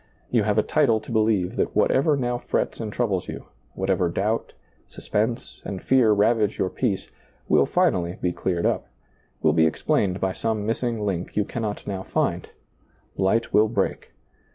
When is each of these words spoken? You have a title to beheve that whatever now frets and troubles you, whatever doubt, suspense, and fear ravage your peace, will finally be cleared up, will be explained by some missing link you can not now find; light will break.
You 0.31 0.41
have 0.41 0.57
a 0.57 0.63
title 0.63 0.99
to 0.99 1.11
beheve 1.11 1.57
that 1.57 1.75
whatever 1.75 2.17
now 2.17 2.39
frets 2.39 2.79
and 2.79 2.91
troubles 2.91 3.27
you, 3.27 3.45
whatever 3.75 4.09
doubt, 4.09 4.53
suspense, 4.87 5.61
and 5.63 5.79
fear 5.79 6.11
ravage 6.11 6.57
your 6.57 6.71
peace, 6.71 7.11
will 7.47 7.67
finally 7.67 8.17
be 8.19 8.31
cleared 8.33 8.65
up, 8.65 8.87
will 9.43 9.53
be 9.53 9.67
explained 9.67 10.19
by 10.19 10.33
some 10.33 10.65
missing 10.65 11.05
link 11.05 11.35
you 11.37 11.45
can 11.45 11.61
not 11.61 11.85
now 11.85 12.01
find; 12.01 12.49
light 13.15 13.53
will 13.53 13.67
break. 13.67 14.11